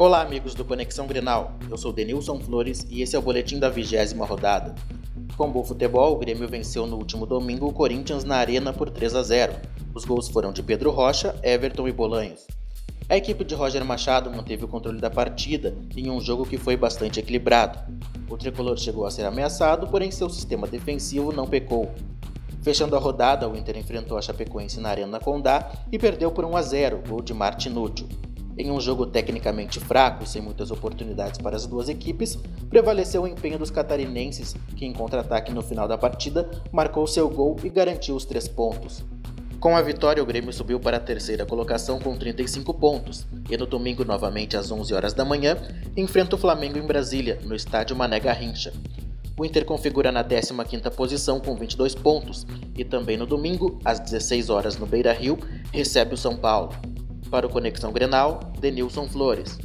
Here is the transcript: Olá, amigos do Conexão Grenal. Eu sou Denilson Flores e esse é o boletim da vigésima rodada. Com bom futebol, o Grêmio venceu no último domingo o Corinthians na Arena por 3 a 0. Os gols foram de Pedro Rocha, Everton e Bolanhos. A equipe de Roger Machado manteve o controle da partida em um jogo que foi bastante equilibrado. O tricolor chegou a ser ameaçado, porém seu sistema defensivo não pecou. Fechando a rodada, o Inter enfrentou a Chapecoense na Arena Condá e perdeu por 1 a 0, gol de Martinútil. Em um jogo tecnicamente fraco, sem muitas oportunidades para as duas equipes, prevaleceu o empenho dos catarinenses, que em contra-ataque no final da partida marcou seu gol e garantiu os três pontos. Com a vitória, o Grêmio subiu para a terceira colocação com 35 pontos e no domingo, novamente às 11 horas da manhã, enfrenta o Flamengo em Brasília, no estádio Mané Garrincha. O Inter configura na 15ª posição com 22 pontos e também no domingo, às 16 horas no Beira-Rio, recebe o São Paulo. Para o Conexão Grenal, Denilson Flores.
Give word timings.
Olá, 0.00 0.22
amigos 0.22 0.54
do 0.54 0.64
Conexão 0.64 1.08
Grenal. 1.08 1.54
Eu 1.68 1.76
sou 1.76 1.92
Denilson 1.92 2.38
Flores 2.38 2.86
e 2.88 3.02
esse 3.02 3.16
é 3.16 3.18
o 3.18 3.22
boletim 3.22 3.58
da 3.58 3.68
vigésima 3.68 4.24
rodada. 4.24 4.72
Com 5.36 5.50
bom 5.50 5.64
futebol, 5.64 6.14
o 6.14 6.18
Grêmio 6.18 6.46
venceu 6.46 6.86
no 6.86 6.96
último 6.96 7.26
domingo 7.26 7.66
o 7.66 7.72
Corinthians 7.72 8.22
na 8.22 8.36
Arena 8.36 8.72
por 8.72 8.90
3 8.90 9.16
a 9.16 9.22
0. 9.24 9.54
Os 9.92 10.04
gols 10.04 10.28
foram 10.28 10.52
de 10.52 10.62
Pedro 10.62 10.92
Rocha, 10.92 11.34
Everton 11.42 11.88
e 11.88 11.92
Bolanhos. 11.92 12.46
A 13.08 13.16
equipe 13.16 13.42
de 13.42 13.56
Roger 13.56 13.84
Machado 13.84 14.30
manteve 14.30 14.64
o 14.64 14.68
controle 14.68 15.00
da 15.00 15.10
partida 15.10 15.74
em 15.96 16.08
um 16.08 16.20
jogo 16.20 16.46
que 16.46 16.58
foi 16.58 16.76
bastante 16.76 17.18
equilibrado. 17.18 17.80
O 18.30 18.36
tricolor 18.36 18.78
chegou 18.78 19.04
a 19.04 19.10
ser 19.10 19.24
ameaçado, 19.24 19.88
porém 19.88 20.12
seu 20.12 20.30
sistema 20.30 20.68
defensivo 20.68 21.32
não 21.32 21.48
pecou. 21.48 21.90
Fechando 22.62 22.94
a 22.94 23.00
rodada, 23.00 23.48
o 23.48 23.56
Inter 23.56 23.76
enfrentou 23.76 24.16
a 24.16 24.22
Chapecoense 24.22 24.78
na 24.78 24.90
Arena 24.90 25.18
Condá 25.18 25.72
e 25.90 25.98
perdeu 25.98 26.30
por 26.30 26.44
1 26.44 26.56
a 26.56 26.62
0, 26.62 27.02
gol 27.08 27.20
de 27.20 27.34
Martinútil. 27.34 28.08
Em 28.58 28.72
um 28.72 28.80
jogo 28.80 29.06
tecnicamente 29.06 29.78
fraco, 29.78 30.26
sem 30.26 30.42
muitas 30.42 30.72
oportunidades 30.72 31.40
para 31.40 31.54
as 31.54 31.64
duas 31.64 31.88
equipes, 31.88 32.36
prevaleceu 32.68 33.22
o 33.22 33.28
empenho 33.28 33.56
dos 33.56 33.70
catarinenses, 33.70 34.56
que 34.74 34.84
em 34.84 34.92
contra-ataque 34.92 35.52
no 35.52 35.62
final 35.62 35.86
da 35.86 35.96
partida 35.96 36.50
marcou 36.72 37.06
seu 37.06 37.30
gol 37.30 37.56
e 37.62 37.68
garantiu 37.68 38.16
os 38.16 38.24
três 38.24 38.48
pontos. 38.48 39.04
Com 39.60 39.76
a 39.76 39.82
vitória, 39.82 40.20
o 40.20 40.26
Grêmio 40.26 40.52
subiu 40.52 40.80
para 40.80 40.96
a 40.96 41.00
terceira 41.00 41.46
colocação 41.46 42.00
com 42.00 42.16
35 42.16 42.74
pontos 42.74 43.28
e 43.48 43.56
no 43.56 43.64
domingo, 43.64 44.04
novamente 44.04 44.56
às 44.56 44.72
11 44.72 44.92
horas 44.92 45.14
da 45.14 45.24
manhã, 45.24 45.56
enfrenta 45.96 46.34
o 46.34 46.38
Flamengo 46.38 46.78
em 46.78 46.86
Brasília, 46.86 47.38
no 47.44 47.54
estádio 47.54 47.94
Mané 47.94 48.18
Garrincha. 48.18 48.72
O 49.38 49.44
Inter 49.44 49.64
configura 49.64 50.10
na 50.10 50.24
15ª 50.24 50.90
posição 50.90 51.38
com 51.38 51.54
22 51.54 51.94
pontos 51.94 52.44
e 52.76 52.84
também 52.84 53.16
no 53.16 53.24
domingo, 53.24 53.78
às 53.84 54.00
16 54.00 54.50
horas 54.50 54.76
no 54.76 54.84
Beira-Rio, 54.84 55.38
recebe 55.72 56.14
o 56.14 56.16
São 56.16 56.36
Paulo. 56.36 56.72
Para 57.30 57.46
o 57.46 57.50
Conexão 57.50 57.92
Grenal, 57.92 58.40
Denilson 58.58 59.06
Flores. 59.06 59.58